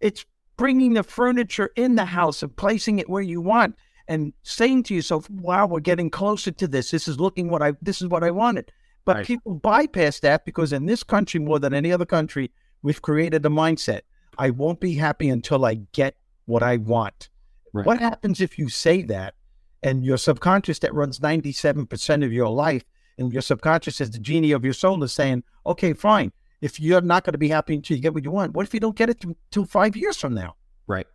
It's 0.00 0.24
bringing 0.60 0.92
the 0.92 1.02
furniture 1.02 1.70
in 1.74 1.94
the 1.94 2.04
house 2.04 2.42
and 2.42 2.54
placing 2.54 2.98
it 2.98 3.08
where 3.08 3.22
you 3.22 3.40
want 3.40 3.74
and 4.06 4.34
saying 4.42 4.82
to 4.82 4.94
yourself, 4.94 5.30
"Wow, 5.30 5.66
we're 5.66 5.80
getting 5.80 6.10
closer 6.10 6.50
to 6.50 6.68
this. 6.68 6.90
This 6.90 7.08
is 7.08 7.18
looking 7.18 7.48
what 7.48 7.62
I 7.62 7.72
this 7.80 8.02
is 8.02 8.08
what 8.08 8.22
I 8.22 8.30
wanted." 8.30 8.70
But 9.06 9.16
Right. 9.16 9.26
people 9.26 9.54
bypass 9.54 10.20
that 10.20 10.44
because 10.44 10.74
in 10.74 10.84
this 10.84 11.02
country 11.02 11.40
more 11.40 11.58
than 11.58 11.72
any 11.72 11.90
other 11.90 12.04
country, 12.04 12.50
we've 12.82 13.00
created 13.00 13.46
a 13.46 13.48
mindset. 13.48 14.02
I 14.36 14.50
won't 14.50 14.80
be 14.80 14.96
happy 14.96 15.30
until 15.30 15.64
I 15.64 15.76
get 15.92 16.16
what 16.44 16.62
I 16.62 16.76
want. 16.76 17.30
Right. 17.72 17.86
What 17.86 17.98
happens 17.98 18.42
if 18.42 18.58
you 18.58 18.68
say 18.68 19.00
that 19.04 19.36
and 19.82 20.04
your 20.04 20.18
subconscious 20.18 20.78
that 20.80 20.92
runs 20.92 21.20
97% 21.20 22.22
of 22.22 22.34
your 22.34 22.50
life 22.50 22.84
and 23.16 23.32
your 23.32 23.40
subconscious 23.40 23.98
is 23.98 24.10
the 24.10 24.18
genie 24.18 24.52
of 24.52 24.62
your 24.62 24.74
soul 24.74 25.02
is 25.04 25.12
saying, 25.14 25.42
okay, 25.64 25.94
fine. 25.94 26.32
If 26.60 26.78
you're 26.78 27.00
not 27.00 27.24
going 27.24 27.32
to 27.32 27.38
be 27.38 27.48
happy 27.48 27.74
until 27.74 27.96
you 27.96 28.02
get 28.02 28.12
what 28.14 28.24
you 28.24 28.30
want, 28.30 28.52
what 28.54 28.66
if 28.66 28.74
you 28.74 28.80
don't 28.80 28.96
get 28.96 29.08
it 29.10 29.24
until 29.24 29.64
five 29.64 29.96
years 29.96 30.16
from 30.16 30.34
now? 30.34 30.56
Right. 30.86 31.06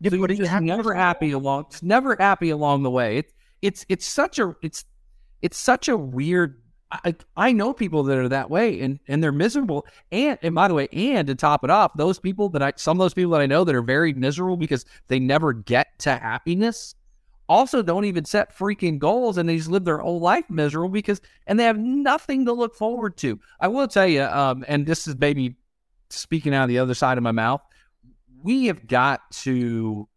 You're 0.00 0.10
So 0.10 0.16
you're 0.16 0.28
just 0.28 0.50
happiness- 0.50 0.76
never 0.76 0.94
happy 0.94 1.30
along. 1.32 1.66
It's 1.70 1.82
never 1.82 2.16
happy 2.18 2.50
along 2.50 2.82
the 2.82 2.90
way. 2.90 3.18
It's 3.18 3.32
it's 3.62 3.86
it's 3.88 4.06
such 4.06 4.38
a 4.40 4.56
it's 4.62 4.84
it's 5.40 5.56
such 5.56 5.88
a 5.88 5.96
weird. 5.96 6.58
I, 6.90 7.14
I 7.38 7.52
know 7.52 7.72
people 7.72 8.02
that 8.02 8.18
are 8.18 8.28
that 8.28 8.50
way 8.50 8.80
and 8.80 8.98
and 9.08 9.22
they're 9.22 9.32
miserable. 9.32 9.86
And 10.10 10.38
and 10.42 10.54
by 10.54 10.68
the 10.68 10.74
way, 10.74 10.88
and 10.92 11.26
to 11.28 11.34
top 11.34 11.62
it 11.64 11.70
off, 11.70 11.92
those 11.96 12.18
people 12.18 12.48
that 12.50 12.62
I 12.62 12.72
some 12.76 12.98
of 12.98 13.04
those 13.04 13.14
people 13.14 13.30
that 13.32 13.40
I 13.40 13.46
know 13.46 13.62
that 13.64 13.74
are 13.74 13.82
very 13.82 14.12
miserable 14.12 14.56
because 14.56 14.84
they 15.06 15.20
never 15.20 15.52
get 15.52 15.98
to 16.00 16.16
happiness. 16.16 16.94
Also, 17.52 17.82
don't 17.82 18.06
even 18.06 18.24
set 18.24 18.56
freaking 18.56 18.98
goals 18.98 19.36
and 19.36 19.46
they 19.46 19.58
just 19.58 19.68
live 19.68 19.84
their 19.84 19.98
whole 19.98 20.20
life 20.20 20.48
miserable 20.48 20.88
because 20.88 21.20
and 21.46 21.60
they 21.60 21.64
have 21.64 21.78
nothing 21.78 22.46
to 22.46 22.52
look 22.52 22.74
forward 22.74 23.16
to. 23.18 23.38
I 23.60 23.68
will 23.68 23.88
tell 23.88 24.06
you, 24.06 24.22
um, 24.22 24.64
and 24.66 24.86
this 24.86 25.06
is 25.06 25.16
maybe 25.18 25.56
speaking 26.08 26.54
out 26.54 26.62
of 26.62 26.68
the 26.68 26.78
other 26.78 26.94
side 26.94 27.18
of 27.18 27.24
my 27.24 27.32
mouth 27.32 27.60
we 28.42 28.66
have 28.66 28.86
got 28.86 29.30
to 29.30 30.08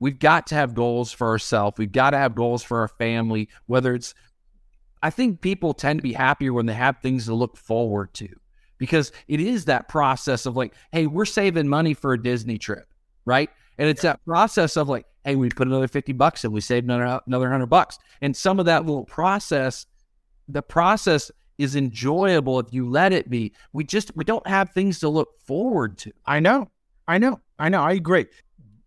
we've 0.00 0.18
got 0.18 0.46
to 0.48 0.54
have 0.54 0.74
goals 0.74 1.12
for 1.12 1.28
ourselves. 1.28 1.78
We've 1.78 1.90
got 1.90 2.10
to 2.10 2.18
have 2.18 2.34
goals 2.34 2.62
for 2.62 2.80
our 2.80 2.88
family 2.88 3.48
whether 3.66 3.94
it's 3.94 4.14
i 5.02 5.10
think 5.10 5.40
people 5.40 5.74
tend 5.74 5.98
to 5.98 6.02
be 6.02 6.12
happier 6.12 6.52
when 6.52 6.66
they 6.66 6.74
have 6.74 6.98
things 7.00 7.26
to 7.26 7.34
look 7.34 7.56
forward 7.56 8.12
to 8.14 8.28
because 8.78 9.12
it 9.28 9.40
is 9.40 9.66
that 9.66 9.88
process 9.88 10.46
of 10.46 10.56
like 10.56 10.74
hey 10.92 11.06
we're 11.06 11.24
saving 11.24 11.68
money 11.68 11.94
for 11.94 12.12
a 12.12 12.22
disney 12.22 12.58
trip 12.58 12.88
right? 13.28 13.50
And 13.76 13.88
it's 13.88 14.02
that 14.02 14.24
process 14.24 14.76
of 14.76 14.88
like 14.88 15.04
hey 15.28 15.36
we 15.36 15.48
put 15.48 15.68
another 15.68 15.88
50 15.88 16.12
bucks 16.14 16.44
and 16.44 16.52
we 16.52 16.60
saved 16.60 16.84
another 16.84 17.20
another 17.26 17.44
100 17.44 17.66
bucks 17.66 17.98
and 18.20 18.36
some 18.36 18.58
of 18.58 18.66
that 18.66 18.84
little 18.84 19.04
process 19.04 19.86
the 20.48 20.62
process 20.62 21.30
is 21.58 21.76
enjoyable 21.76 22.60
if 22.60 22.72
you 22.72 22.88
let 22.88 23.12
it 23.12 23.28
be 23.28 23.52
we 23.72 23.84
just 23.84 24.10
we 24.16 24.24
don't 24.24 24.46
have 24.46 24.70
things 24.70 24.98
to 25.00 25.08
look 25.08 25.40
forward 25.40 25.98
to 25.98 26.12
I 26.26 26.40
know. 26.40 26.68
I 27.08 27.16
know. 27.16 27.40
I 27.58 27.70
know. 27.70 27.82
I 27.82 27.92
agree. 27.92 28.26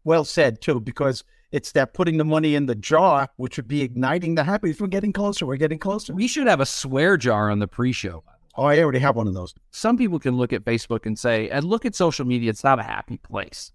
Well 0.04 0.24
said, 0.24 0.62
too, 0.62 0.80
because 0.80 1.24
it's 1.52 1.72
that 1.74 1.94
putting 1.94 2.18
the 2.18 2.24
money 2.24 2.56
in 2.56 2.68
the 2.68 2.76
jar, 2.76 3.28
which 3.36 3.58
would 3.58 3.68
be 3.68 3.82
igniting 3.82 4.36
the 4.36 4.44
happiness. 4.44 4.80
We're 4.80 4.88
getting 4.88 5.12
closer. 5.12 5.46
We're 5.46 5.58
getting 5.58 5.80
closer. 5.80 6.14
We 6.14 6.28
should 6.28 6.48
have 6.48 6.62
a 6.62 6.66
swear 6.66 7.18
jar 7.18 7.50
on 7.50 7.60
the 7.60 7.68
pre-show. 7.68 8.24
Oh, 8.56 8.64
I 8.64 8.80
already 8.80 9.00
have 9.00 9.16
one 9.16 9.28
of 9.28 9.34
those. 9.34 9.56
Some 9.72 9.98
people 9.98 10.20
can 10.20 10.38
look 10.38 10.54
at 10.54 10.64
Facebook 10.64 11.06
and 11.06 11.18
say, 11.18 11.50
and 11.50 11.66
look 11.66 11.86
at 11.86 11.96
social 11.96 12.26
media, 12.26 12.50
it's 12.52 12.64
not 12.64 12.80
a 12.80 12.84
happy 12.84 13.18
place, 13.18 13.72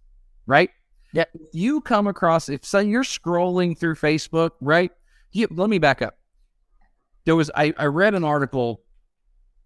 right? 0.46 0.70
Yeah. 1.16 1.24
You 1.50 1.80
come 1.80 2.06
across, 2.06 2.50
if 2.50 2.62
say 2.62 2.84
you're 2.84 3.02
scrolling 3.02 3.78
through 3.78 3.94
Facebook, 3.94 4.50
right? 4.60 4.92
You, 5.32 5.48
let 5.50 5.70
me 5.70 5.78
back 5.78 6.02
up. 6.02 6.18
There 7.24 7.34
was, 7.34 7.50
I, 7.54 7.72
I 7.78 7.86
read 7.86 8.12
an 8.12 8.22
article 8.22 8.82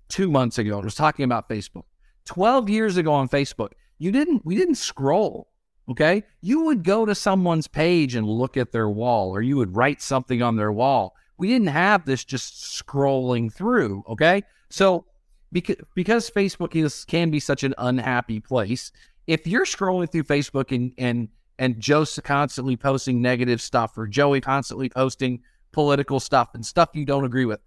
two 0.09 0.31
months 0.31 0.59
ago. 0.59 0.79
It 0.79 0.85
was 0.85 0.95
talking 0.95 1.25
about 1.25 1.49
Facebook. 1.49 1.83
12 2.27 2.69
years 2.71 2.97
ago 2.97 3.13
on 3.13 3.29
Facebook, 3.29 3.71
you 3.99 4.13
didn't, 4.13 4.47
we 4.47 4.55
didn't 4.55 4.77
scroll. 4.77 5.49
Okay. 5.91 6.23
You 6.41 6.67
would 6.67 6.85
go 6.85 7.05
to 7.05 7.17
someone's 7.17 7.67
page 7.67 8.15
and 8.15 8.29
look 8.29 8.57
at 8.57 8.71
their 8.71 8.89
wall, 8.89 9.35
or 9.35 9.43
you 9.43 9.57
would 9.57 9.75
write 9.75 10.01
something 10.01 10.41
on 10.43 10.55
their 10.55 10.71
wall. 10.71 11.17
We 11.37 11.49
didn't 11.49 11.67
have 11.67 12.05
this 12.05 12.25
just 12.25 12.63
scrolling 12.81 13.53
through. 13.53 14.05
Okay. 14.09 14.45
So 14.69 15.05
because 15.51 15.77
because 15.97 16.31
Facebook 16.31 16.77
is 16.77 17.05
can 17.07 17.33
be 17.33 17.41
such 17.41 17.65
an 17.65 17.75
unhappy 17.77 18.39
place, 18.39 18.93
if 19.27 19.49
you're 19.49 19.65
scrolling 19.65 20.13
through 20.13 20.25
Facebook 20.25 20.73
and 20.73 20.93
and 20.97 21.29
and 21.61 21.79
Joe's 21.79 22.19
constantly 22.25 22.77
posting 22.77 23.21
negative 23.21 23.61
stuff 23.61 23.97
or 23.97 24.07
Joey 24.07 24.41
constantly 24.41 24.89
posting 24.89 25.43
political 25.73 26.19
stuff 26.19 26.49
and 26.55 26.65
stuff 26.65 26.89
you 26.95 27.05
don't 27.05 27.25
agree 27.25 27.45
with, 27.45 27.61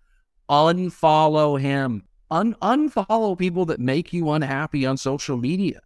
unfollow 0.50 1.62
him. 1.62 2.04
Un- 2.32 2.56
unfollow 2.64 3.38
people 3.38 3.66
that 3.66 3.80
make 3.80 4.12
you 4.12 4.32
unhappy 4.32 4.88
on 4.88 4.98
social 4.98 5.38
media. 5.38 5.80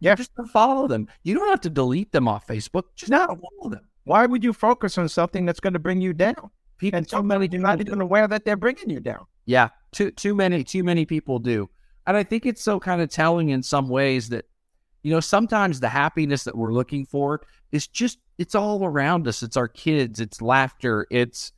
Yeah. 0.00 0.16
Just 0.16 0.34
unfollow 0.34 0.88
them. 0.88 1.06
You 1.22 1.36
don't 1.36 1.48
have 1.48 1.60
to 1.60 1.70
delete 1.70 2.10
them 2.10 2.26
off 2.26 2.48
Facebook. 2.48 2.82
Just 2.96 3.12
unfollow 3.12 3.70
them. 3.70 3.88
Why 4.04 4.26
would 4.26 4.42
you 4.42 4.52
focus 4.52 4.98
on 4.98 5.08
something 5.08 5.46
that's 5.46 5.60
going 5.60 5.74
to 5.74 5.78
bring 5.78 6.00
you 6.00 6.12
down? 6.12 6.50
People, 6.78 6.98
And 6.98 7.08
so 7.08 7.22
many 7.22 7.46
are 7.46 7.60
not 7.60 7.80
even 7.80 8.00
aware 8.00 8.26
that 8.26 8.44
they're 8.44 8.56
bringing 8.56 8.90
you 8.90 8.98
down. 8.98 9.24
Yeah, 9.46 9.68
too 9.92 10.10
too 10.10 10.34
many 10.34 10.64
too 10.64 10.82
many 10.82 11.04
people 11.04 11.38
do, 11.38 11.70
and 12.08 12.16
I 12.16 12.24
think 12.24 12.44
it's 12.44 12.62
so 12.62 12.80
kind 12.80 13.00
of 13.00 13.08
telling 13.08 13.50
in 13.50 13.62
some 13.62 13.88
ways 13.88 14.28
that 14.30 14.46
you 15.02 15.12
know 15.12 15.20
sometimes 15.20 15.80
the 15.80 15.88
happiness 15.88 16.44
that 16.44 16.56
we're 16.56 16.72
looking 16.72 17.06
for 17.06 17.42
is 17.70 17.86
just 17.86 18.18
it's 18.38 18.54
all 18.54 18.84
around 18.84 19.28
us. 19.28 19.42
It's 19.42 19.56
our 19.56 19.68
kids. 19.68 20.20
It's 20.20 20.42
laughter. 20.42 21.06
It's 21.10 21.52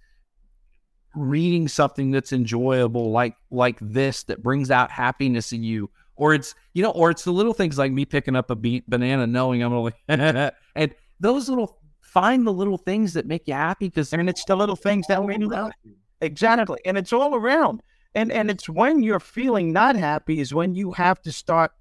reading 1.14 1.68
something 1.68 2.10
that's 2.10 2.32
enjoyable 2.32 3.12
like 3.12 3.36
like 3.50 3.78
this 3.80 4.24
that 4.24 4.42
brings 4.42 4.68
out 4.70 4.90
happiness 4.90 5.52
in 5.52 5.62
you 5.62 5.88
or 6.16 6.34
it's 6.34 6.56
you 6.72 6.82
know 6.82 6.90
or 6.90 7.08
it's 7.08 7.22
the 7.22 7.30
little 7.30 7.54
things 7.54 7.78
like 7.78 7.92
me 7.92 8.04
picking 8.04 8.34
up 8.34 8.50
a 8.50 8.56
banana 8.56 9.24
knowing 9.24 9.62
i'm 9.62 9.92
gonna 10.08 10.52
and 10.74 10.92
those 11.20 11.48
little 11.48 11.78
find 12.14 12.46
the 12.46 12.52
little 12.52 12.78
things 12.78 13.12
that 13.12 13.26
make 13.26 13.48
you 13.48 13.54
happy 13.54 13.88
because 13.88 14.12
And 14.12 14.30
it's 14.30 14.44
the 14.44 14.56
little 14.56 14.76
things 14.76 15.04
that 15.08 15.24
we 15.24 15.36
love. 15.36 15.72
Exactly. 16.20 16.78
And 16.86 16.96
it's 16.96 17.12
all 17.12 17.34
around. 17.34 17.82
And 18.14 18.30
and 18.30 18.48
it's 18.50 18.68
when 18.68 19.02
you're 19.02 19.18
feeling 19.18 19.72
not 19.72 19.96
happy 19.96 20.38
is 20.38 20.54
when 20.54 20.76
you 20.76 20.92
have 20.92 21.20
to 21.22 21.32
start 21.32 21.72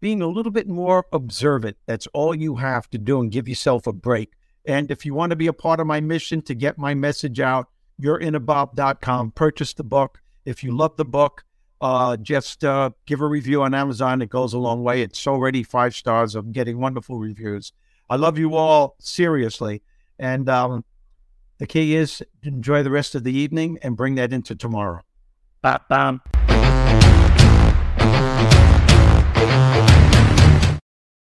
being 0.00 0.22
a 0.22 0.26
little 0.26 0.52
bit 0.52 0.68
more 0.68 1.06
observant. 1.12 1.76
That's 1.86 2.06
all 2.08 2.34
you 2.34 2.56
have 2.56 2.88
to 2.90 2.98
do 2.98 3.20
and 3.20 3.30
give 3.30 3.48
yourself 3.48 3.86
a 3.86 3.92
break. 3.92 4.32
And 4.66 4.90
if 4.90 5.06
you 5.06 5.14
want 5.14 5.30
to 5.30 5.36
be 5.36 5.46
a 5.46 5.52
part 5.52 5.80
of 5.80 5.86
my 5.86 6.00
mission 6.00 6.42
to 6.42 6.54
get 6.54 6.78
my 6.78 6.94
message 6.94 7.40
out, 7.40 7.68
yourinnerbob.com. 8.00 9.32
Purchase 9.32 9.74
the 9.74 9.84
book. 9.84 10.20
If 10.44 10.64
you 10.64 10.76
love 10.76 10.96
the 10.96 11.04
book, 11.04 11.44
uh, 11.80 12.16
just 12.16 12.64
uh, 12.64 12.90
give 13.06 13.20
a 13.20 13.26
review 13.26 13.62
on 13.62 13.74
Amazon. 13.74 14.22
It 14.22 14.30
goes 14.30 14.52
a 14.52 14.58
long 14.58 14.82
way. 14.82 15.02
It's 15.02 15.26
already 15.26 15.62
five 15.62 15.94
stars. 15.94 16.34
I'm 16.34 16.52
getting 16.52 16.78
wonderful 16.78 17.18
reviews. 17.18 17.72
I 18.08 18.16
love 18.16 18.38
you 18.38 18.56
all 18.56 18.96
seriously. 18.98 19.82
And 20.18 20.48
um, 20.48 20.84
the 21.58 21.66
key 21.66 21.94
is 21.94 22.22
enjoy 22.42 22.82
the 22.82 22.90
rest 22.90 23.14
of 23.14 23.24
the 23.24 23.32
evening 23.32 23.78
and 23.82 23.96
bring 23.96 24.16
that 24.16 24.32
into 24.32 24.54
tomorrow. 24.54 25.02
Ba-bam. 25.62 26.20